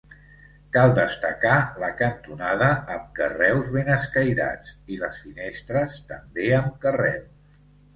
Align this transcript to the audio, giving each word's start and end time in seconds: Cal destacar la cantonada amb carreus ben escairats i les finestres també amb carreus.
Cal 0.77 0.95
destacar 0.99 1.57
la 1.83 1.91
cantonada 1.99 2.71
amb 2.97 3.05
carreus 3.21 3.71
ben 3.79 3.95
escairats 3.99 4.75
i 4.97 5.01
les 5.07 5.25
finestres 5.31 6.05
també 6.13 6.53
amb 6.65 6.87
carreus. 6.91 7.35